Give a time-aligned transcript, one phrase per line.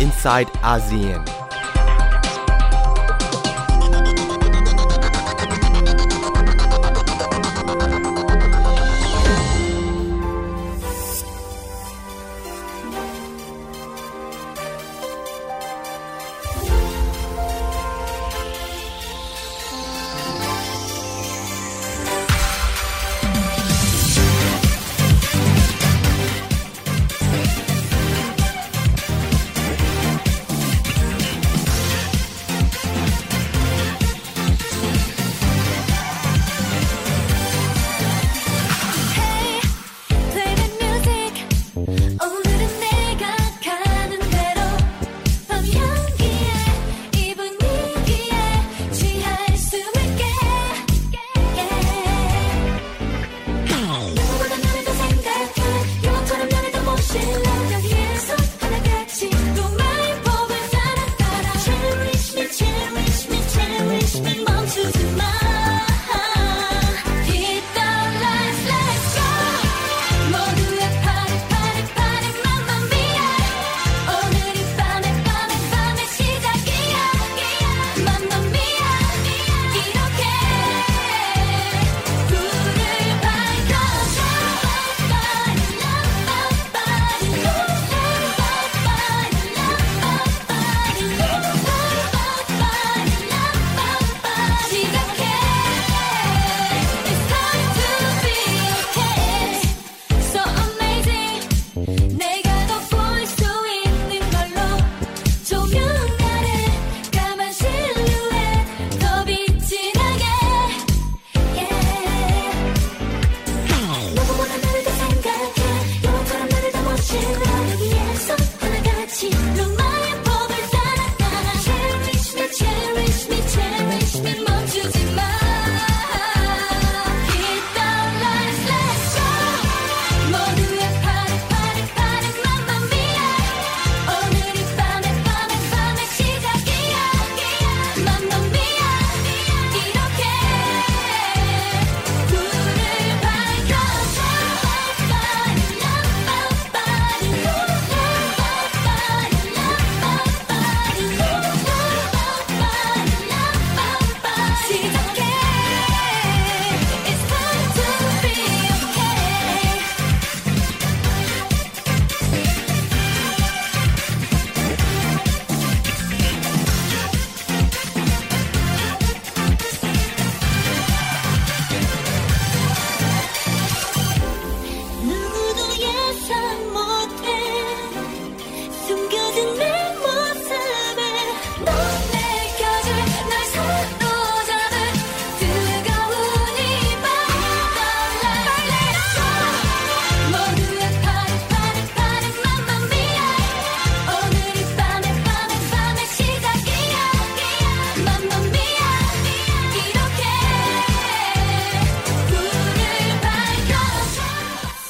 [0.00, 1.39] inside ASEAN.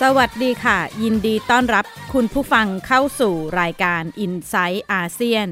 [0.04, 5.48] สวัสดีค่ะ ยินดีต้อนรับคุณผู้ฟังเข้าสู่รายการ i n s i ซต์อาเซียน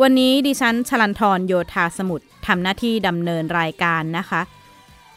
[0.00, 4.42] วันนี้ดิฉันชลันทรโยธาสมุทรทำหน้าที่ดำเนินรายการนะคะ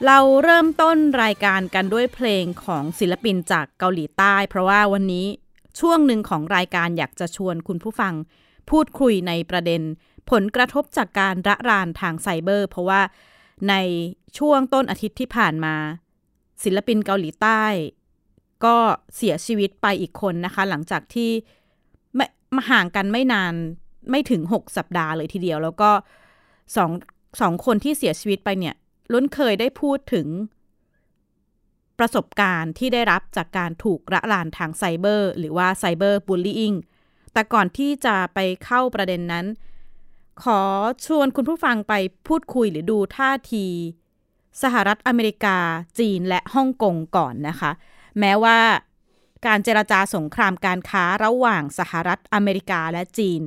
[0.05, 5.27] เราเริ่มต้นรายการกันด้วยเพลงของศิลปินจากเกาหลีใต้ เพราะว่าวันนี้
[5.79, 8.13] ช่วงหนึ่งของรายการอยากจะชวนคุณผู้ฟัง
[8.69, 9.81] พูดคุยในประเด็น
[10.31, 13.01] ผลกระทบจากการระรานทางไซเบอร์ เพราะว่า
[13.69, 13.75] ใน
[14.37, 15.75] ช่วงต้นอาทิตย์ที่ผ่านมา
[16.63, 17.63] ศิลปินเกาหลีใต้
[18.65, 18.75] ก็
[19.15, 21.31] เสียชีวิตไปอีกคนนะคะ หลังจากที่
[22.15, 22.25] ไม่
[22.55, 23.53] มาห่างกันไม่นาน
[24.09, 25.91] ไม่ถึง 6 สัปดาห์เลยทีเดียว แล้วก็
[26.75, 26.91] สอง
[27.41, 28.75] สองคนที่เสียชีวิตไปเนี่ย
[29.13, 30.27] ล้นเคยได้พูดถึง
[31.99, 36.73] ประสบการณ์ที่ได้รับจากการถูกระลานทางไซเบอร์หรือว่าไซเบอร์บูลลี่ง
[37.33, 39.45] แต่ก่อนที่จะไปเข้าประเด็นนั้น
[40.43, 40.61] ขอ
[41.05, 41.93] ชวนคุณผู้ฟังไป
[42.27, 43.65] พูดคุยหรือดูท่าที
[44.63, 45.57] สหรัฐอเมริกา
[45.99, 47.71] จีนและฮ่องกงก่อนนะคะ
[48.19, 48.59] แม้ว่า
[49.45, 53.41] การเจรจาสงครามการค้าระหว่างสหรัฐอเมริกาและจีน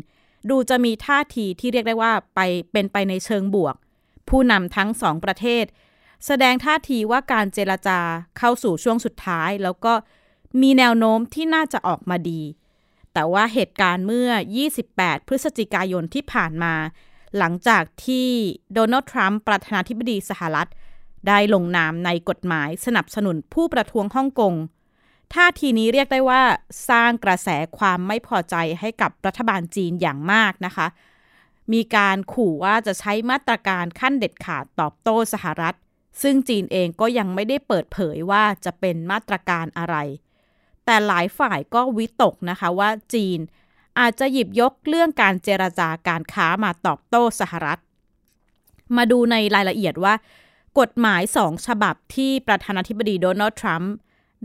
[0.50, 2.40] ดูจะมีท่าทีที่เรียกได้ว่าไป
[2.72, 3.74] เป็นไปในเชิงบวก
[4.28, 5.64] ผู้นำทั้งสองประเทศ
[6.26, 8.00] แสดงท่าทีว่าการเจรจา
[8.38, 9.92] เข้าสู่ช่วงสุดท้าย แล้วก็
[10.62, 12.42] มีแนวโน้มที่น่าจะออกมาดี
[13.12, 14.30] แต่ว่าเหตุการณ์เมื่อ
[14.78, 16.74] 28 พฤศจิกายนที่ผ่านมา
[17.38, 18.28] หลังจากที่
[18.74, 20.68] โดนัลด์ทรัมป์ประธานาธิบดีสหรัฐ
[21.28, 24.54] ได้ลงนามในกฎหมายสนับสนุนผู้ประท้วงฮ่องกง
[25.34, 26.42] ท่าทีนี้เรียกได้ว่า
[26.88, 30.86] สร้างกระแสความไม่พอใจให้กับรัฐบาลจีนอย่างมากนะคะ
[31.72, 35.76] มีการขู่ว่าจะใช้มาตรการขั้นเด็ดขาดตอบโต้สหรัฐ
[36.22, 39.96] ซึ่งจีนเองก็ยังไม่ได้เปิดเผยว่าจะเป็นมาตรการอะไร
[40.84, 43.38] แต่หลายฝ่ายก็วิตกนะคะว่าจีน
[43.98, 47.78] อาจจะหยิบยกเรื่องการเจรจาการค้ามาตอบโต้สหรัฐ
[48.96, 50.14] มาดูในรายละเอียดว่า
[50.78, 53.92] กฎหมายสองฉบับที่ประธานาธิบดีโดนัลด์ทรัมป์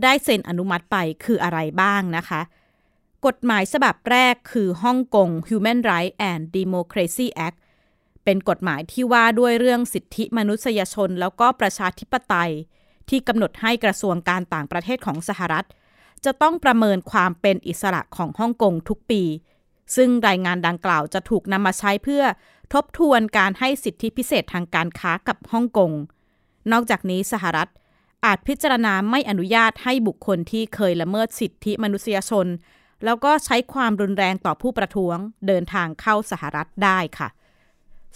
[0.02, 2.40] ได้เซ็นอนุมัติไปคืออะไรบ้างนะคะ
[3.26, 7.58] กฎหมายฉบับแรกคือฮ่องกง Human Rights and Democracy Act
[8.24, 12.52] เป็นกฎหมายที่ว่าด้วยเรื่องสิทธิมนุษยชน แล้วก็ประชาธิปไตย
[13.08, 15.66] ที่กำหนดให้กระทรวงการต่างประเทศของสหรัฐ
[16.24, 19.22] จะต้องประเมินความเป็นอิสระของฮ่องกงทุกปี
[19.96, 22.24] ซึ่งรายงานดังกล่าวจะถูกนำมาใช้เพื่อ
[22.72, 25.92] ทบทวนการให้สิทธิพิเศษทางการค้ากับฮ่องกง
[26.72, 27.68] นอกจากนี้สหรัฐ
[28.24, 32.46] อาจพิจารณาไม่อนุญาตให้บุคคลที่เคยละเมิดสิทธิมนุษยชน
[33.04, 35.16] แล้วก็ใช้ความรุนแรงต่อผู้ประท้วง
[35.46, 37.28] เดินทางเข้าสหรัฐได้ค่ะ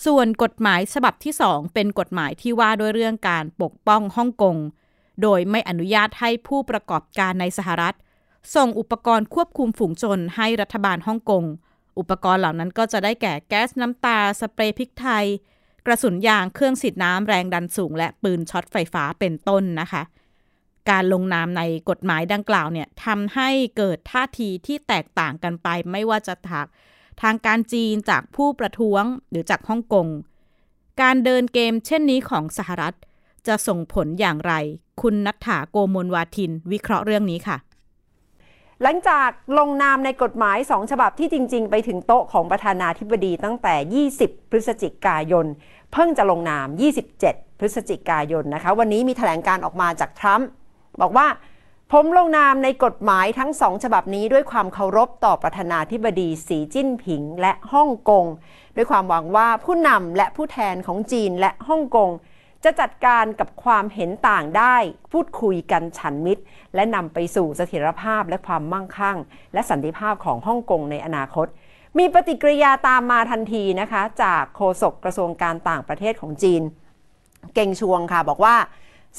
[0.04, 4.56] ส่วนกฎหมายฉบับที่ 2 เป็นกฎหมายที่ว่าด้วยเรื่องการปกป้องฮ่องกง
[5.22, 7.94] โดยไม่อนุญาตให้ผู้ประกอบการในสหรัฐ
[8.54, 11.44] ส่งอุปกรณ์ควบคุมฝูงชนให้รัฐบาลฮ่องกง
[11.98, 15.26] อุปกรณ์เหล่านั้นก็จะได้แก่แก๊สน้ำตา สเปรย์พริกไทย
[15.86, 20.02] กระสุนยางเครื่องฉีดน้ำแรงดันสูง และปืนช็อตไฟฟ้าเป็นต้นนะคะ
[20.90, 26.66] การลงนามในกฎหมายดังกล่าวเนี่ยทำให้เกิดท่าทีที่แตกต่างกันไป ไม่ว่าจะทาง
[27.22, 30.06] ทางการจีนจากผู้ประท้วงหรือจากฮ่องกง
[31.02, 32.94] การเดินเกมเช่นนี้ของสหรัฐ
[33.46, 34.52] จะส่งผลอย่างไร
[35.02, 37.58] คุณนัฐถาโกมลวาทิน วิเคราะห์เรื่องนี้ค่ะ
[38.82, 45.46] หลังจากลงนามในกฎหมาย2ฉบับที่จริง ๆ ไปถึงโต๊ะของประธานาธิบดีตั้งแต่ 20 พฤศจิกายน
[45.92, 46.68] เพิ่งจะลงนาม
[47.12, 50.48] 27 พฤศจิกายนนะคะ วันนี้มีแถลงการออกมาจากทรัมป์
[51.00, 51.26] บอกว่า
[51.92, 58.26] ผมลงนามในกฎหมายทั้งสองฉบับนี้ด้วยความเคารพต่อประธานาธิบดีสีจิ้นผิงและฮ่องกง
[58.76, 62.10] ด้วยความหวังว่าผู้นำและผู้แทนของจีนและฮ่องกง
[62.64, 64.76] จะจัดการกับความเห็นต่างได้
[65.12, 66.42] พูดคุยกันฉันมิตร
[66.74, 69.18] และนำไปสู่เสถียรภาพและความมั่งคั่ง
[69.54, 71.46] และสันติภาพของฮ่องกงในอนาคต
[71.98, 76.62] มีปฏิกิริยาตามมาทันทีนะคะ จากโฆษกกระทรวงการต่างประเทศของจีน
[77.54, 78.56] เก่งชวงค่ะบอกว่า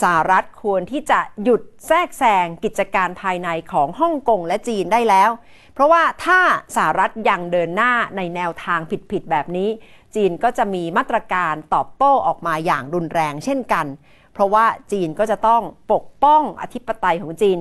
[0.02, 5.30] สหรัฐควรที่จะหยุดแทรกแซงกิจการภายในของฮ่องกงและจีนได้แล้ว
[5.74, 6.40] เพราะว่าถ้า
[6.76, 8.80] สหรัฐยังเดินหน้าในแนวทาง
[9.12, 9.70] ผิดๆแบบนี้
[10.16, 13.86] จีนก็จะมีมาตรการตอบโต้ออกมาอย่างรุนแรงเช่นกัน
[14.34, 15.62] เพราะว่าจีนก็จะต้อง
[15.94, 17.58] ปกป้องอธิปไตยของจีน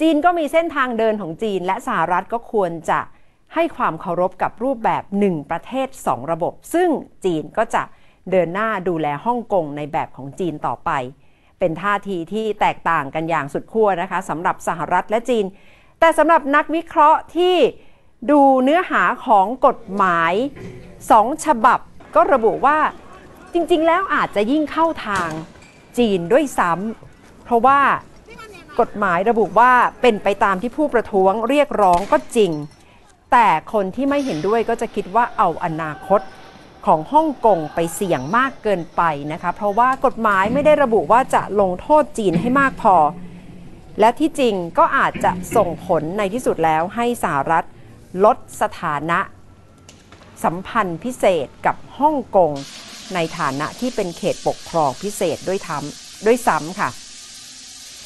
[0.00, 3.00] จีนก็มีเส้นทางเดินของจีน และสหรัฐก็ควรจะ
[3.58, 6.88] ให้ความเคารพกับรูปแบบ 1 ประเทศ 2 ระบบ ซึ่ง
[7.24, 7.82] จีนก็จะ
[8.30, 10.90] เดินหน้าดูแลฮ่องกงในแบบของจีนต่อไป
[11.58, 15.44] เป็นท่าทีที่แตกต่างกันอย่างสุดขั้วนะคะสำหรับสหรัฐและจีน
[16.00, 17.56] แต่สำหรับนักวิเคราะห์ที่
[18.30, 20.32] ดูเนื้อหาของกฎหมาย
[21.10, 21.78] สองฉบับ
[22.14, 22.78] ก็ระบุว่า
[23.52, 25.30] จริงๆ แล้วอาจจะยิ่งเข้าทาง
[25.98, 27.80] จีนด้วยซ้ำเพราะว่า
[28.80, 29.72] กฎหมายระบุว่า
[30.02, 32.52] เป็นไปตามที่ผู้ประท้วงเรียกร้องก็จริง
[33.32, 36.20] แต่คนที่ไม่เห็นด้วยก็จะคิดว่าเอาอนาคต
[36.86, 39.02] ของฮ่องกงไปเสี่ยงมากเกินไป
[39.32, 42.96] นะคะ เพราะว่ากฎหมายไม่ได้ระบุว่าจะลงโทษจีนให้มากพอ
[44.00, 47.64] และที่จริงก็อาจจะส่งผลในที่สุดแล้วให้สหรัฐ
[48.24, 49.18] ลดสถานะ
[50.44, 52.52] สัมพันธ์พิเศษกับฮ่องกง
[53.14, 56.90] ในฐานะที่เป็นเขตปกครองพิเศษด้วยทำด้วยซ้ำค่ะ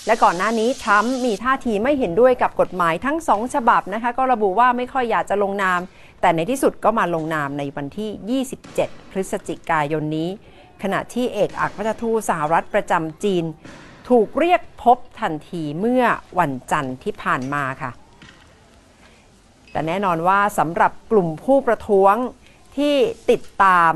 [0.06, 5.80] และก่อนหน้านี้ทรัมป์มีท่าทีไม่เห็นด้วยกับกฎหมายทั้งสองฉบับนะคะ ก็ระบุว่าไม่ค่อยอยากจะลงนาม
[6.20, 10.28] แต่ในที่สุดก็มาลงนามในวันที่ 27 พฤศจิกายนนี้
[10.82, 13.44] ขณะที่เอกอัครราชทูตสหรัฐประจำจีน
[14.08, 16.04] ถูกเรียกพบทันทีเมื่อ
[16.38, 17.90] วันจันทร์ที่ผ่านมาค่ะ
[19.72, 22.14] แต่แน่นอนว่าสำหรับกลุ่มผู้ประท้วง
[22.76, 22.94] ที่
[23.30, 23.92] ติดตาม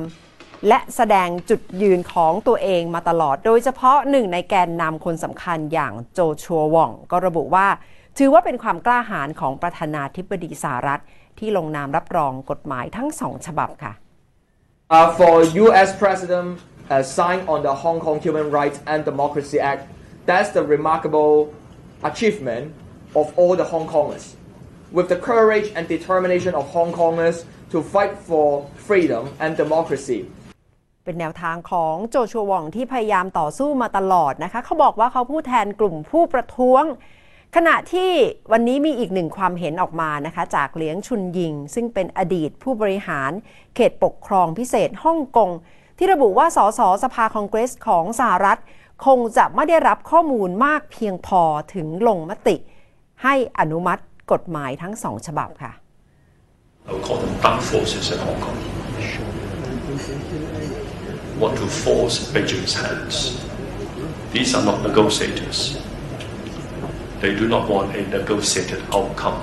[0.68, 7.66] และแสดงจุดยืนของตัวเองมาตลอด โดยเฉพาะหนึ่งในแกนนำคนสำคัญอย่างโจชัวว่อง ก็ระบุว่า
[8.18, 11.02] ถือว่าเป็นความกล้าหาญของประธานาธิบดีสหรัฐ
[11.38, 13.94] ที่ลงนามรับรองกฎหมายทั้งสองฉบับค่ะ
[14.90, 15.90] Uh, for U.S.
[16.02, 16.48] President
[16.90, 19.82] uh, signed on the Hong Kong Human Rights and Democracy Act,
[20.28, 21.32] that's the remarkable
[22.10, 22.64] achievement
[23.20, 24.24] of all the Hong Kongers.
[24.92, 27.36] With the courage and determination of Hong Kongers
[27.72, 28.46] to fight for
[28.88, 30.20] freedom and democracy,
[31.04, 36.84] เป็นแนวทางของโจชัววองที่พยายามต่อสู้มาตลอดนะคะ เขาบอกว่าเขาผู้แทนกลุ่มผู้ประท้วง
[37.56, 38.10] ขณะที่
[38.52, 43.30] วันนี้มีอีกหนึ่งความเห็นออกมานะคะ จากเหลียงชุนยิง ซึ่งเป็นอดีตผู้บริหาร
[43.74, 45.50] เขตปกครองพิเศษฮ่องกง
[45.98, 48.60] ที่ระบุว่าสสสภาคองเกรสของสหรัฐ
[49.06, 51.42] คงจะไม่ได้รับข้อมูลมากเพียงพอ
[51.74, 52.56] ถึงลงมติ
[53.22, 55.72] ให้อนุมัติกฎหมายทั้งสองฉบับค่ะ
[61.38, 63.14] want to force Beijing's hands.
[64.32, 65.78] These are not negotiators.
[67.20, 69.40] They do not want a negotiated outcome.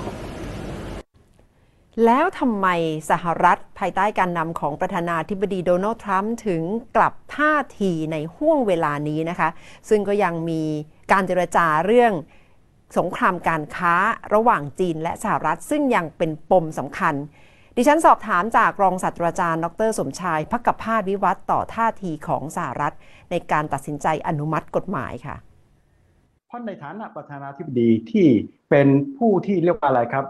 [2.04, 2.66] แล้วทำไม
[3.10, 6.62] สหรัฐภายใต้การนำของประธานาธิบดีโดนัลด์ทรัมป์ถึง
[6.96, 9.48] กลับท่าทีในห่วงเวลานี้นะคะ
[9.88, 10.62] ซึ่งก็ยังมี
[11.12, 12.12] การเจรจาเรื่อง
[12.98, 13.94] สงครามการค้า
[14.34, 17.14] ระหว่างจีนและสหรัฐ ซึ่งยังเป็นปมสำคัญ
[17.76, 22.94] ดิฉันสอบถามจากรองศาสตราจารย์ ดร สมชายพักกพาสวิวัฒน์ต่อท่าทีของสหรัฐ
[23.30, 25.36] ในการตัดสินใจอนุมัติกฎหมายค่ะ
[26.48, 28.28] เพราะในฐานะประธานาธิบดีที่
[28.70, 28.88] เป็น
[29.18, 30.24] ผู้ที่เรียกว่าอะไรครับ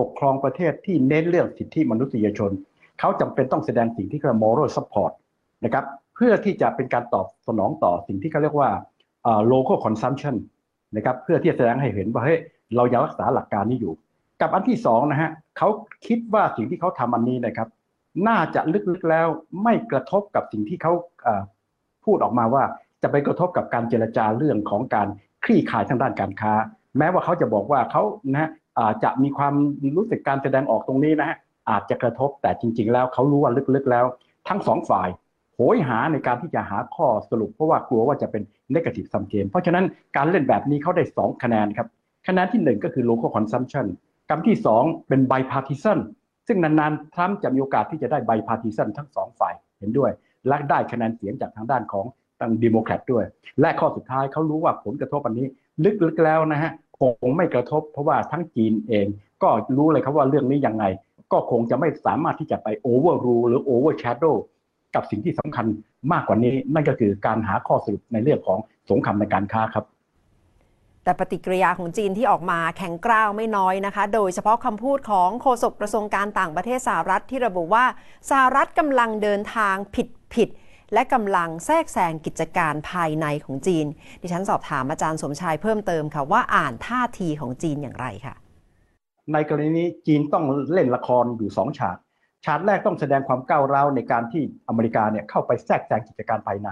[0.00, 2.50] ปกครองประเทศที่เน้นเรื่องสิทธิมนุษยชน
[2.98, 5.12] เขาจำเป็นต้องแสดงสิ่งที่เรียกว่า moral support
[5.64, 5.84] นะครับ
[6.16, 8.70] เพื่อที่จะเป็นการตอบสนองต่อสิ่งที่เขาเรียกว่า
[9.52, 10.34] local consumption
[10.96, 12.38] นะครับเพื่อที่จะแสดงให้เห็นว่าเฮ้ย
[12.76, 13.94] เรายังรักษาหลักการนี้อยู่
[14.40, 15.30] กับอันที่สองนะฮะ
[15.62, 15.72] เขา
[16.06, 17.68] คิดว่าสิ่งที่เขาทำอันนี้นะครับ
[18.28, 19.28] น่าจะลึกๆแล้ว
[19.62, 20.92] ไม่กระทบกับสิ่งที่เขา
[22.04, 22.64] พูดออกมาว่า
[23.02, 25.08] จะไปกระทบกับการเจรจาเรื่องของการ
[25.44, 26.52] คลี่คลายทางด้านการค้า
[26.98, 28.02] แม้ว่าเขาจะบอกว่าเขา
[28.32, 28.50] นะ
[29.04, 29.54] จะมีความ
[29.96, 31.36] รู้สึกการแสดงออกตรงนี้นะฮะ
[31.70, 34.04] อาจจะกระทบแต่จริง ๆ แล้วเขารู้ว่าลึกๆแล้ว
[34.48, 35.08] ทั้งสองฝ่าย
[35.54, 38.42] โหยหาในการที่จะหาข้อสรุปเพราะว่ากลัวว่าจะเป็น
[38.74, 39.84] negative sum game เพราะฉะนั้น
[40.16, 41.88] การเล่นแบบนี้เขาได้ 2 คะแนนครับ
[42.26, 43.86] คะแนนทีหนึ่1 ก็คือ local consumption
[44.30, 45.98] คำที่ 2 เป็น bipartisan
[46.46, 50.10] ซึ่งนานๆทรัมป์จะมีโอกาสที่จะได้ bipartisan ทั้งสองฝ่ายเห็นด้วย
[50.48, 52.06] และได้คะแนนเสียงจากทางด้านของ
[52.40, 53.24] ทางดิโมแครตด้วย
[53.60, 55.46] และข้อสุดท้ายเขารู้ว่าผลกระทบอันนี้
[56.04, 59.06] ลึกๆแล้วนะฮะคงไม่กระทบ เพราะว่าทั้งจีนเอง
[59.42, 60.84] ก็รู้เลยครับว่าเรื่องนี้ยังไง
[61.32, 64.34] ก็คงจะไม่สามารถที่จะไป overrule หรือ overshadow
[64.94, 65.66] กับสิ่งที่สำคัญ
[66.12, 68.58] มากกว่านี้ นั่นก็คือการหาข้อสรุปในเรื่องของ
[68.90, 69.84] สงครามในการค้าครับ
[71.04, 77.84] แต่ปฏิกิริยาของจีนที่ออกมาแข็งกร้าวไม่น้อยนะคะ โดยเฉพาะคำพูดของโฆษกกระทรวงการต่างประเทศสหรัฐที่ระบุว่า
[78.30, 80.48] สหรัฐกำลังเดินทางผิดผิด
[80.92, 83.86] และกำลังแทรกแซงกิจการภายในของจีน
[84.20, 88.34] ดิฉันสอบถามอาจารย์สมชายเพิ่มเติมค่ะว่าอ่านท่าทีของจีนอย่างไรค่ะ
[89.32, 91.96] ในกรณีนี้จีนต้องเล่นละครอยู่สองฉาก
[92.46, 96.68] ฉากแรกต้องแสดงความก้าวร้าวในการที่อเมริกาเนี่ยเข้าไปแทรกแซงกิจการภายใน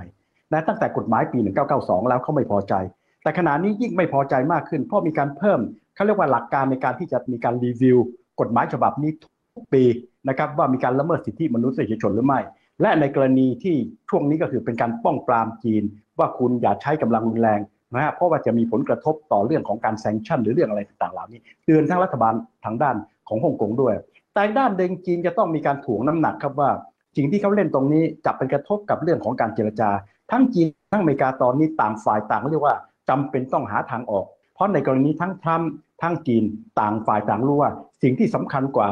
[0.52, 1.38] นะตั้งแต่กฎหมายปี
[1.74, 2.74] 1992 แล้วเขาไม่พอใจ
[3.22, 5.60] แต่ขณะนี้ยิ่งไม่พอใจมากขึ้น เพราะมีการเพิ่ม
[5.94, 7.98] เขาเรียกว่าหลักการในการที่จะมีการรีวิว
[8.40, 9.10] กฎหมายฉบับนี้
[9.54, 9.84] ทุกปี
[10.28, 12.40] นะครับว่ามีการละเมิดสิทธิมนุษยชนหรือไม่
[12.82, 13.76] และในกรณีที่
[14.08, 15.82] ช่วงนี้ก็คือเป็นการป้องปรามจีน
[16.18, 17.60] ว่าคุณอย่าใช้กำลังรุนแรง
[17.94, 22.34] นะฮะเพราะว่าจะมีผลกระทบต่อเรื่องของการแซงชั่นหรือเรื่องอะไรต่างๆเหล่านี้เตือนทั้งรัฐบาล
[22.64, 22.96] ทางด้าน
[23.28, 23.94] ของฮ่องกงด้วย
[24.34, 26.70] แต่ด้านเดงจีนจะต้องมีการถ่วงน้ำหนักครับว่า
[27.16, 29.90] สิ่งที่เขาเล่นตรงนี้จะเป็นกระทบกับเรื่องของการเจรจา
[30.30, 32.76] ทั้งจีนทั้งอเมริกาตอนนี้ต่างฝ่ายต่างเรียกว่า
[33.08, 34.24] จำเป็นต้องหาทางออก
[34.54, 35.70] เพราะในกรณีทั้งทรัมป์
[36.02, 36.44] ทั้งจีน
[36.80, 37.70] ต่างฝ่ายต่างรู้ว่า
[38.02, 38.88] สิ่งที่สำคัญกว่า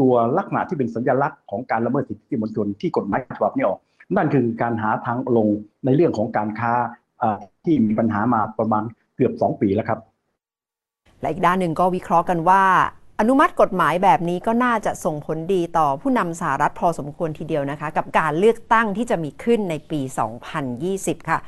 [0.00, 3.78] ตัวลักษณะที่เป็นสัญลักษณ์ของการละเมิดสิทธิมนุษยชนที่กฎหมายฉบับนี้ออก
[4.16, 5.48] นั่นคือการหาทางลง
[5.84, 6.72] ในเรื่องของการค้า
[7.22, 8.84] อ่าที่มีปัญหามาประมาณ
[9.16, 9.98] เกือบ 2 ปีแล้วครับ
[11.20, 12.62] และอีกด้านหนึ่งก็วิเคราะห์กันว่า
[13.20, 20.00] อนุมัติกฎหมายแบบนี้ก็น่าจะส่งผลดีต่อผู้นำสหรัฐพอสมควรทีเดียวนะคะ กับการเลือกตั้งที่จะมีขึ้นในปี
[20.64, 21.38] 2020 ค่ะ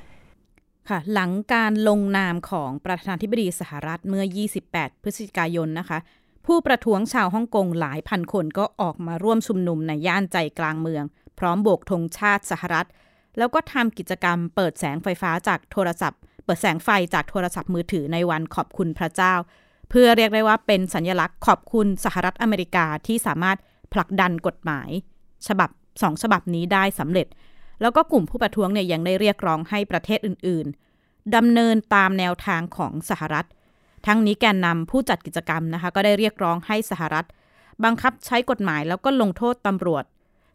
[0.88, 4.24] ค่ะหลังการลงนามของประธานาธิบดีสหรัฐเมื่อ
[4.64, 5.98] 28 พฤศจิกายนนะคะ
[6.46, 11.04] ผู้ประท้วงชาวฮ่องกงหลายพันคนก็ออกมาร่วมชุมนุมในย่านใจกลางเมือง
[11.38, 12.86] พร้อมโบกธงชาติสหรัฐ
[13.38, 19.34] แล้วก็ทำกิจกรรมเปิดแสงไฟฟ้าจากโทรศัพท์ เปิดแสงไฟจากโทรศัพท์มือถือในวันขอบคุณพระเจ้า
[19.90, 23.58] เพื่อเรียกได้ว่าเป็นสัญลักษณ์ขอบคุณสหรัฐอเมริกาที่สามารถ
[23.92, 24.90] ผลักดันกฎหมาย
[25.48, 25.70] ฉบับ
[26.02, 27.26] สองฉบับนี้ได้สำเร็จ
[27.80, 33.46] แล้วก็กลุ่มผู้ประท้วงเนี่ยยังได้เรียกร้องให้ประเทศอื่นๆดำเนินตามแนวทางของสหรัฐ
[34.06, 37.26] ทั้งนี้แกนนำผู้จัดกิจกรรมนะคะ ก็ได้เรียกร้องให้สหรัฐ
[37.84, 40.04] บังคับใช้กฎหมายแล้วก็ลงโทษตำรวจ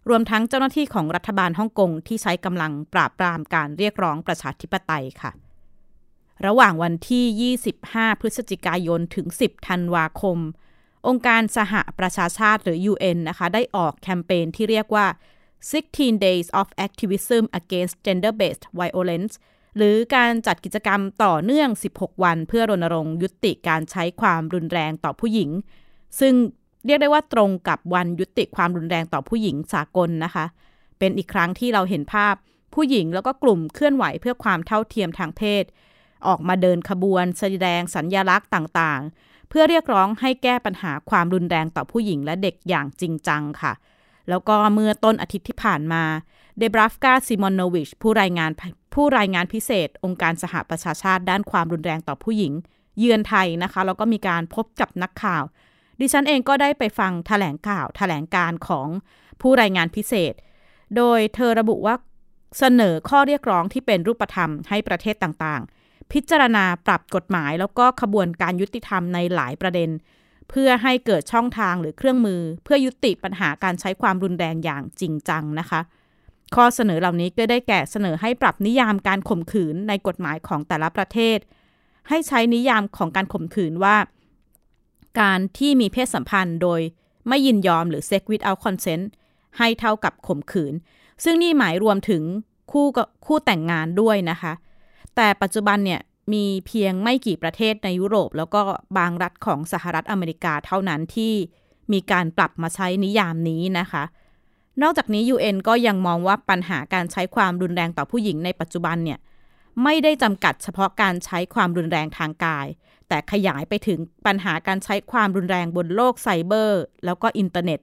[0.09, 5.31] รวมทั้งเจ้าหน้าที่ของรัฐบาลฮ่องกงที่ใช้กำลังปราบปรามการเรียกร้องประชาธิปไตยค่ะ
[6.45, 10.37] ระหว่างวันที่ 25 พฤศจิกายนถึง 10 ธันวาคม
[11.07, 15.05] องค์การสหประชาชาติหรือ UN นะคะ ได้ออกแคมเปญที่เรียกว่า
[15.61, 19.33] 16 Days of Activism Against Gender-Based Violence
[19.77, 25.49] หรือการจัดกิจกรรมต่อเนื่อง 16 วัน เพื่อรณรงค์ยุติการใช้ความรุนแรงต่อผู้หญิง
[26.19, 26.33] ซึ่ง
[26.85, 30.45] เรียกได้ว่าตรงกับวันยุติความรุนแรงต่อผู้หญิงสากลนะคะ
[30.99, 32.35] เป็นอีกครั้งที่เราเห็นภาพ
[32.75, 35.63] ผู้หญิงแล้วก็กลุ่มเคลื่อนไหวเพื่อความเท่าเทียมทางเพศ
[36.27, 43.73] ออกมาเดินขบวนแสดงสัญญลักษณ์ต่างๆ เพื่อเรียกร้องให้แก้ปัญหาความรุนแรงต่อผู้หญิงและเด็กอย่างจริงจังค่ะ
[44.29, 46.03] แล้วก็เมื่อต้นอาทิตย์ที่ผ่านมา
[46.57, 48.51] เดบราฟกาซิมอนโนวิชผู้รายงาน
[48.95, 52.53] ผู้รายงานพิเศษ องค์การสหประชาชาติด้านความรุนแรงต่อผู้หญิง
[52.99, 55.43] เยือนไทยนะคะแล้วก็มีการพบกับนักข่าว
[55.99, 58.87] ดิฉันเองก็ได้ไปฟังแถลงข่าวแถลงการของ
[59.41, 60.33] ผู้รายงานพิเศษ
[60.97, 61.95] โดยเธอระบุว่า
[62.59, 69.89] เสนอข้อเรียกร้องที่เป็นรูปธรรมให้ประเทศต่างๆ พิจารณาปรับกฎหมายแล้วก็ขบวนการยุติธรรมในหลายประเด็น
[70.49, 75.81] เพื่อให้เกิดช่องทางหรือเครื่องมือ เพื่อยุติปัญหาการใช้ความรุนแรงอย่างจริงจังนะคะ
[76.55, 81.37] ข้อเสนอเหล่านี้ก็ได้แก่เสนอให้ปรับนิยามการข่มขืนในกฎหมายของแต่ละประเทศ
[82.09, 83.97] ให้ใช้นิยามของการข่มขืนว่า
[85.19, 86.81] การที่มีเพศสัมพันธ์โดย
[87.27, 89.05] ไม่ยินยอมหรือ sex without consent
[89.57, 90.73] ให้เท่ากับข่มขืน
[91.23, 92.23] ซึ่งนี่หมายรวมถึง
[92.71, 94.53] คู่กับคู่แต่งงานด้วยนะคะ
[95.15, 96.01] แต่ปัจจุบันเนี่ย
[96.33, 98.61] มีเพียงไม่กี่ประเทศในยุโรป แล้วก็
[98.97, 101.33] บางรัฐของสหรัฐอเมริกาเท่านั้นที่
[101.93, 104.03] มีการปรับมาใช้นิยามนี้นะคะ
[104.81, 109.19] นอกจากนี้ UN ก็ยังมองว่าปัญหาการใช้ความรุนแรงต่อผู้หญิงในปัจจุบันเนี่ย
[109.83, 112.67] ไม่ได้จำกัดเฉพาะการใช้ความรุนแรงทางกาย
[113.07, 117.79] แต่ขยายไปถึงปัญหาการใช้ความรุนแรงบนโลกไซเบอร์ แล้วก็อินเทอร์เน็ต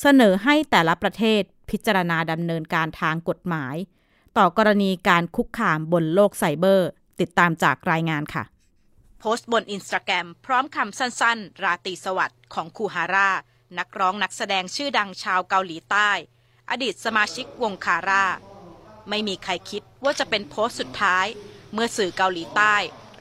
[0.00, 3.76] เสนอให้แต่ละประเทศพิจารณาดำเนินการทางกฎหมาย
[4.36, 6.88] ต่อกรณีการคุกคามบนโลกไซเบอร์
[7.20, 8.44] ติดตามจากรายงานค่ะ
[9.20, 13.30] โพสต์บนอินสตาแกรมพร้อมคำสั้นๆ ราตรีสวัสดิ์ของคูฮาร่า
[13.78, 16.10] นักร้องนักแสดงชื่อดังชาวเกาหลีใต้
[16.70, 18.24] อดีตสมาชิกวงคาร่า
[19.08, 21.26] ไม่มีใครคิดว่าจะเป็นโพสต์สุดท้าย
[21.72, 22.74] เมื่อสื่อเกาหลีใต้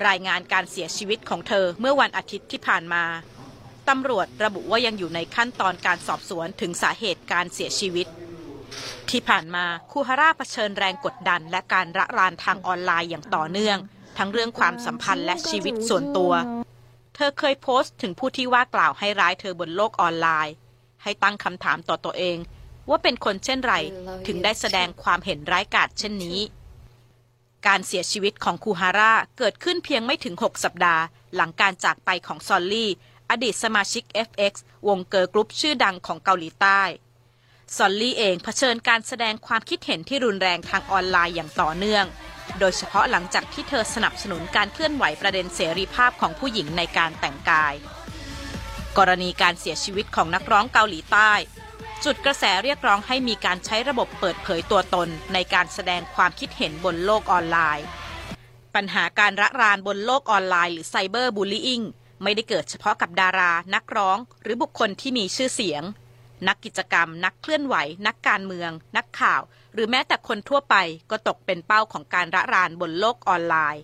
[0.08, 3.04] รายงานการเสียชีวิตของเธอเมื่อวันอาทิตย์ที่ผ่านมา
[3.90, 8.08] ตำรวจระบุว่ายังอยู่ในขั้นตอนการสอบสวนถึงสาเหตุการเสียชีวิต
[9.10, 13.78] ที่ผ่านมาคูฮาร่าเผชิญแรงกดดัน และการระรานทางออนไลน์อย่างต่อเนื่อง
[14.18, 16.34] ทั้งเรื่องความสัมพันธ์และชีวิตส่วนตัว
[17.16, 20.54] เธอเคยโพสต์ถึงผู้ที่ว่ากล่าวให้ร้ายเธอบนโลกออนไลน์
[21.04, 22.38] ให้ตั้งคำถามต่อตัวเอง
[22.90, 23.76] ว่าเป็นคนเช่นไร
[24.28, 26.40] ถึงได้แสดงความเห็นร้ายกาจเช่นนี้
[27.68, 31.04] การเสียชีวิตของคูฮาร่าเกิดขึ้นเพียงไม่ถึง 6 สัปดาห์
[31.36, 32.92] หลังการจากไปของซอลลี่
[33.30, 34.54] อดีตสมาชิก FX
[34.88, 36.82] วงเกิร์ลกรุ๊ปชื่อดังของเกาหลีใต้
[37.76, 42.06] ซอลลี่เองเผชิญการแสดงความคิดเห็นที่รุนแรงทางออนไลน์อย่างต่อเนื่อง
[42.60, 47.74] โดยเฉพาะหลังจากที่เธอสนับสนุนการเคลื่อนไหวประเด็นเสรีภาพของผู้หญิงในการแต่งกาย
[48.98, 51.32] กรณีการเสียชีวิตของนักร้องเกาหลีใต้
[52.06, 57.86] จุดกระแสเรียกร้องให้มีการใช้ระบบเปิดเผยตัวตนในการแสดงความคิดเห็นบนโลกออนไลน์
[58.76, 61.82] ปัญหาการระรานบนโลกออนไลน์หรือไซเบอร์บูลลี่อิง
[62.24, 65.84] ไม่ได้เกิดเฉพาะกับดารา นักร้อง หรือบุคคลที่มีชื่อเสียง
[66.48, 67.76] นักกิจกรรม นักเคลื่อนไหว
[68.08, 69.42] นักการเมือง นักข่าว
[69.74, 70.76] หรือแม้แต่คนทั่วไป
[71.12, 73.84] ก็ตกเป็นเป้าของการระรานบนโลกออนไลน์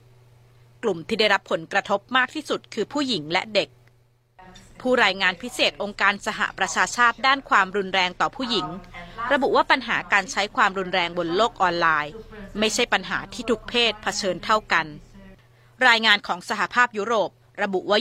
[0.84, 3.70] กลุ่มที่ได้รับผลกระทบมากที่สุดคือผู้หญิงและเด็ก
[4.82, 8.68] ผู้รายงานพิเศษองค์การสหประชาชาติด้านความรุนแรงต่อผู้หญิง
[9.34, 12.14] ระบุว่าปัญหาการใช้ความรุนแรงบนโลกออนไลน์
[12.60, 14.86] ไม่ใช่ปัญหาที่ทุกเพศเผชิญเท่ากัน
[15.88, 18.00] รายงานของสหภาพยุโรป ระบุว่า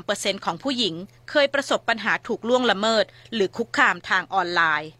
[0.00, 0.94] 23%ของผู้หญิง
[1.30, 4.90] เคยประสบปัญหาถูกล่วงละเมิด หรือคุกคามทางออนไลน์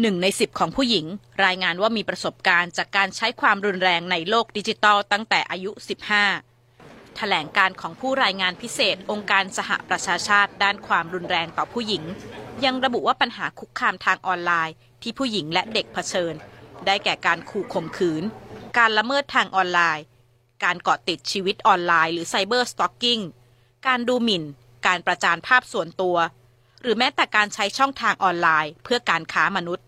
[0.00, 1.06] หนึ่งในสิบของผู้หญิง
[1.44, 5.70] รายงานว่ามีประสบการณ์จากการใช้ความรุนแรงในโลกดิจิทัลตั้งแต่อายุ
[6.44, 12.02] 15 แถลงการของผู้รายงานพิเศษองค์การสหประชาชาติด้านความรุนแรงต่อผู้หญิง
[12.64, 16.34] ยังระบุว่าปัญหาคุกคามทางออนไลน์ ที่ผู้หญิงและเด็กเผชิญ
[16.86, 18.22] ได้แก่การขู่ข่มขืน
[18.78, 20.04] การละเมิดทางออนไลน์
[20.64, 23.20] การเกาะติดชีวิตออนไลน์หรือ cyberstalking
[23.86, 24.44] การดูหมิ่น
[24.86, 26.16] การประจานภาพส่วนตัว
[26.82, 29.84] หรือแม้แต่การใช้ช่องทางออนไลน์ เพื่อการค้ามนุษย์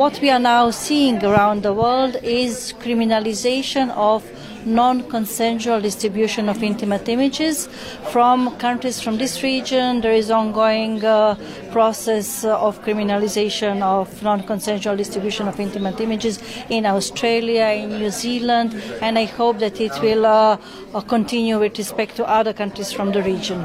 [0.00, 2.52] What we are now seeing around the world is
[2.84, 4.18] criminalization of
[4.65, 7.67] non-consensual distribution of intimate images
[8.11, 10.01] from countries from this region.
[10.01, 11.35] There is ongoing uh,
[11.71, 19.17] process of criminalization of non-consensual distribution of intimate images in Australia, in New Zealand, and
[19.17, 20.57] I hope that it will uh,
[20.93, 23.61] uh, continue with respect to other countries from the region.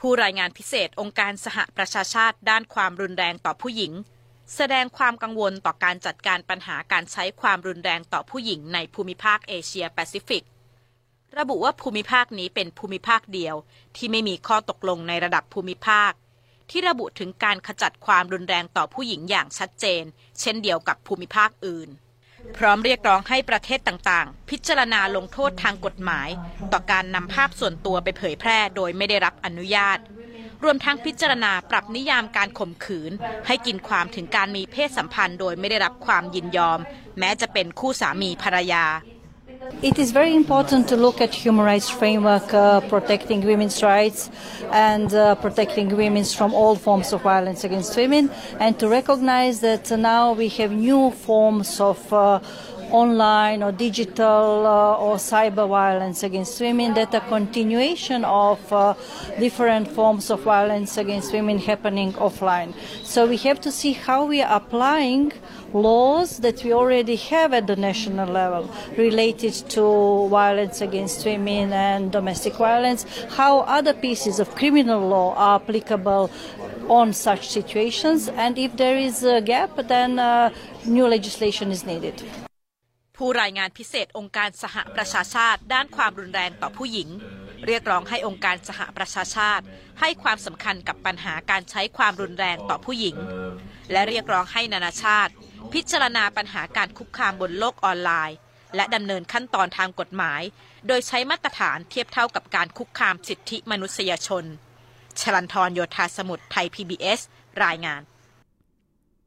[0.00, 3.92] ผู้รายงานพิเศษองค์การสหประชาชาติด้านความรุนแรงต่อผู้หญิง
[4.55, 10.45] แสดงความกังวลต่อการจัดการปัญหาการใช้ความรุนแรงต่อผู้หญิงในภูมิภาคเอเชียแปซิฟิก
[11.37, 13.55] ระบุว่าภูมิภาคนี้เป็นภูมิภาคเดียว
[13.95, 16.11] ที่ไม่มีข้อตกลงในระดับภูมิภาค
[16.69, 20.03] ที่ระบุถึงการขจัดความรุนแรงต่อผู้หญิงอย่างชัดเจน
[20.39, 21.89] เช่นเดียวกับภูมิภาคอื่น
[22.57, 26.29] พร้อมเรียกร้องให้ประเทศต่างๆ พิจารณาลงโทษทางกฎหมาย
[26.73, 29.99] ต่อการนำภาพส่วนตัวไปเผยแพร่โดยไม่ได้รับอนุญาต
[30.63, 33.11] รวมทั้งพิจารณาปรับนิยามการข่มขืน
[33.47, 36.79] ให้กินความถึงการมีเพศสัมพันธ์โดยไม่ได้รับความยินยอม
[37.19, 38.85] แม้จะเป็นคู่สามีภรรยา
[39.81, 44.29] It is very important to look at human rights framework uh, protecting women's rights
[44.71, 49.85] and uh, protecting women from all forms of violence against women and to recognize that
[49.97, 52.39] now we have new forms of uh,
[52.91, 58.93] online or digital uh, or cyber violence against women that a continuation of uh,
[59.39, 62.73] different forms of violence against women happening offline.
[63.03, 65.33] So we have to see how we are applying
[65.73, 72.11] laws that we already have at the national level related to violence against women and
[72.11, 76.31] domestic violence, how other pieces of criminal law are applicable
[76.87, 80.49] on such situations, and if there is a gap, then uh,
[80.85, 82.23] new legislation is needed.
[83.17, 87.09] ผู้รายงานพิเศษองค์การสหประชาชาติ ด้านความรุนแรงต่อผู้หญิง
[87.65, 89.63] เรียกร้องให้องค์การสหประชาชาติ
[89.99, 93.15] ให้ความสำคัญกับปัญหาการใช้ความรุนแรงต่อผู้หญิง
[93.91, 95.31] และเรียกร้องให้นานาชาติ
[95.73, 98.37] พิจารณาปัญหาการคุกคามบนโลกออนไลน์
[98.75, 100.41] และดำเนินขั้นตอนทางกฎหมาย
[100.87, 104.45] โดยใช้มาตรฐานเทียบเท่ากับการคุกคามสิทธิมนุษยชน
[105.21, 107.19] ชลันทรโยธาสมุทรไทย PBS
[107.65, 108.01] รายงาน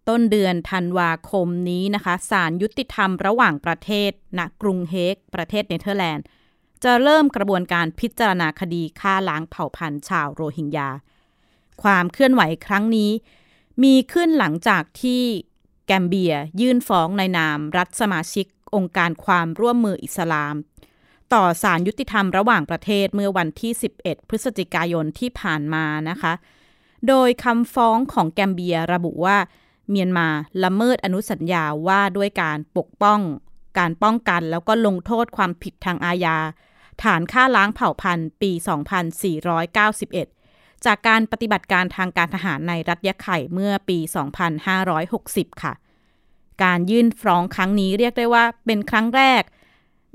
[0.08, 6.24] ต้นเดือนธันวาคมนี้นะคะศาลยุติธรรมระหว่างประเทศณกรุงเฮก ประเทศเนเธอร์แลนด์
[6.84, 10.90] จะเริ่มกระบวนการพิจารณาคดีฆ่าล้างเผ่าพันธุ์ชาวโรฮิงญา
[11.82, 13.10] ความเคลื่อนไหวครั้งนี้
[13.82, 15.22] มีขึ้นหลังจากที่
[15.86, 20.54] แกมเบียยื่นฟ้องในนามรัฐสมาชิกองค์การความร่วมมืออิสลาม
[21.34, 26.32] ต่อศาลยุติธรรมระหว่างประเทศเมื่อวันที่ 11 พฤศจิกายนที่ผ่านมานะคะ
[27.08, 29.38] โดยคำฟ้องของแกมเบียระบุว่า
[29.90, 30.29] เมียนมา
[30.64, 33.20] ละเมิดอนุสัญญาว่าด้วยการปกป้อง
[33.79, 36.37] การป้องกันแล้วก็ลงโทษความผิดทางอาญา
[37.03, 38.51] ฐานฆ่าล้างเผ่าพันธุ์ปี
[40.09, 43.98] 2491 จากการปฏิบัติการทางการทหารในรัฐยะไข่เมื่อปี
[44.81, 45.74] 2560 ค่ะ
[46.64, 49.42] การยื่นฟ้องครั้งนี้เรียกได้ว่าเป็นครั้งแรก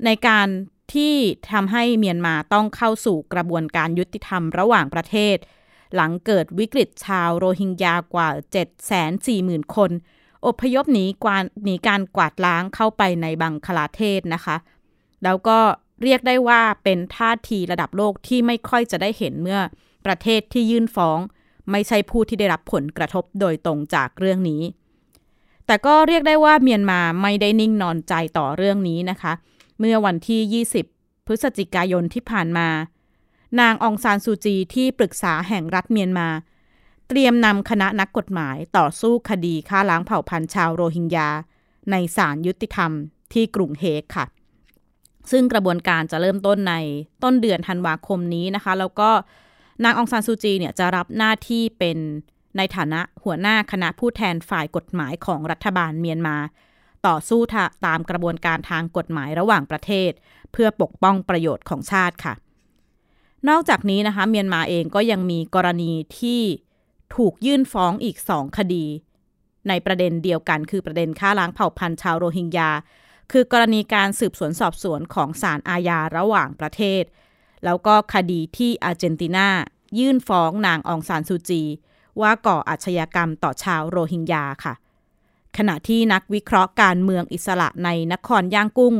[0.04, 0.48] ในการ
[0.94, 1.14] ที่
[1.52, 5.36] ทำให้เมียนมาต้องเข้าสู่กระบวนการยุติธรรมระหว่างประเทศ
[5.94, 8.28] หลังเกิดวิกฤตชาวโรฮิงญากว่า
[9.02, 9.90] 740,000 คน
[10.46, 14.56] อพยพหนีกวาหนีการกวาดล้างเข้าไปในบังคลาเทศนะคะ
[15.24, 15.58] แล้วก็
[16.02, 19.60] เรียกได้ว่าเป็นท่าทีระดับโลกที่ไม่ค่อยจะได้เห็นเมื่อ
[20.06, 21.18] ประเทศที่ยื่นฟ้อง
[21.70, 24.62] ไม่ใช่ผู้ที่ได้รับผลกระทบโดยตรงจากเรื่องนี้
[25.66, 29.32] แต่ก็เรียกได้ว่าเมียนมาไม่ได้นิ่งนอนใจต่อเรื่องนี้นะคะ
[29.78, 32.68] เมื่อวันที่ 20 พฤศจิกายนที่ผ่านมา
[33.60, 36.28] นางองซานซูจีที่ปรึกษาแห่งรัฐเมียนมา
[37.08, 41.28] เตรียมนำคณะนักกฎหมายต่อสู้คดีฆ่าล้างเผ่าพันธุ์ชาวโรฮิงญา
[41.90, 42.90] ในศาลยุติธรรม
[43.32, 44.26] ที่กรุงเฮกค่ะ
[45.30, 46.74] ซึ่งกระบวนการจะเริ่มต้นใน
[47.22, 49.10] ต้นเดือนธันวาคมนี้นะคะ แล้วก็
[49.84, 51.98] นางองซานซูจีเนี่ยจะรับหน้าที่เป็น
[52.56, 56.36] ในฐานะหัวหน้าคณะผู้แทนฝ่ายกฎหมายของรัฐบาลเมียนมา
[57.06, 57.40] ต่อสู้
[57.86, 60.10] ตามกระบวนการทางกฎหมายระหว่างประเทศ
[60.52, 62.34] เพื่อปกป้องประโยชน์ของชาติค่ะ
[63.48, 66.42] นอกจากนี้นะคะ เมียนมาเองก็ยังมีกรณีที่
[67.16, 68.86] ถูกยื่นฟ้องอีกสองคดี
[69.68, 72.70] ในประเด็นเดียวกันคือประเด็นฆ่าล้างเผ่าพันธุ์ชาวโรฮิงญา
[73.32, 77.02] คือกรณีการสืบสวนสอบสวนของศาลอาญาระหว่างประเทศ
[77.64, 79.48] แล้วก็คดีที่อาร์เจนตินา
[79.98, 81.62] ยื่นฟ้องนางองซานซูจี
[82.20, 84.74] ว่าก่ออาชญากรรมต่อชาวโรฮิงญาค่ะ
[85.56, 88.94] ขณะที่นักวิเคราะห์การเมืองอิสระในนครย่างกุ้ง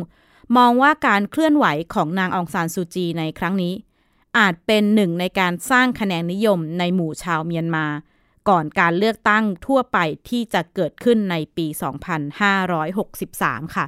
[0.57, 3.75] มองว่าการเคลื่อนไหวของนางองซานซูจีในครั้งนี้
[4.39, 7.87] อาจเป็นหนึ่งในการสร้างคะแนนนิยมในหมู่ชาวเมียนมา
[8.49, 11.67] ก่อนการเลือกตั้งทั่วไปที่จะเกิดขึ้นในปี
[12.91, 13.87] 2563 ค่ะ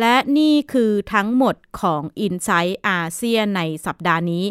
[0.00, 4.44] และนี่คือทั้งหมดของ i n s i ซต์อาเซียนในสัปดาห์นี้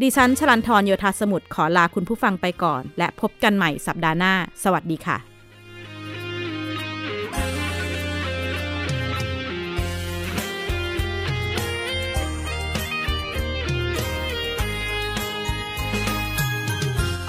[0.00, 5.29] ดิฉันชลันทรโยธาสมุทรขอลาคุณผู้ฟังไปก่อน และพบกันใหม่สัปดาห์หน้า สวัสดีค่ะ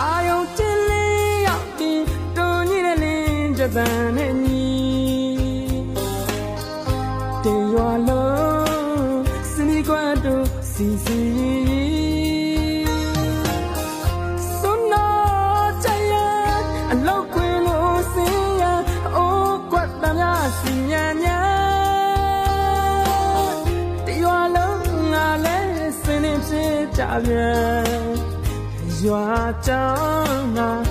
[0.01, 2.03] အာယုံကျင်းလေးရောက်ပြီး
[2.37, 4.65] တွန်ကြီးတဲ့လင်းကြပန်နဲ့ညီ
[7.43, 11.21] တေရွာလုံးစနီကွတ်တို့စီစီ
[14.59, 15.07] စွန်းနာ
[15.83, 16.13] ချရ
[16.91, 18.63] အလောက်ခွေလို့စင်ရ
[19.15, 21.41] အိုးကွက်တမ်းများစီညာညာ
[24.05, 24.79] တေရွာလုံး
[25.13, 25.57] ငါလဲ
[26.01, 28.00] စင်းနေဖြစ်ကြပြန်
[29.03, 30.90] your dark